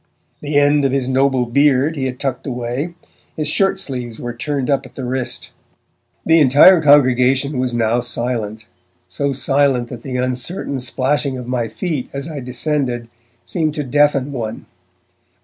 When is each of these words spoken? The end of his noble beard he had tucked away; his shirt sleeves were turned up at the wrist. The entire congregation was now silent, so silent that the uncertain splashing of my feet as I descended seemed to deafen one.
The 0.41 0.57
end 0.57 0.83
of 0.83 0.91
his 0.91 1.07
noble 1.07 1.45
beard 1.45 1.95
he 1.95 2.05
had 2.05 2.19
tucked 2.19 2.47
away; 2.47 2.95
his 3.37 3.47
shirt 3.47 3.77
sleeves 3.77 4.19
were 4.19 4.33
turned 4.33 4.67
up 4.67 4.83
at 4.83 4.95
the 4.95 5.03
wrist. 5.05 5.51
The 6.25 6.39
entire 6.39 6.81
congregation 6.81 7.59
was 7.59 7.71
now 7.75 7.99
silent, 7.99 8.65
so 9.07 9.31
silent 9.31 9.89
that 9.89 10.01
the 10.01 10.17
uncertain 10.17 10.79
splashing 10.79 11.37
of 11.37 11.47
my 11.47 11.67
feet 11.67 12.09
as 12.13 12.27
I 12.27 12.39
descended 12.39 13.09
seemed 13.45 13.75
to 13.75 13.83
deafen 13.83 14.31
one. 14.31 14.65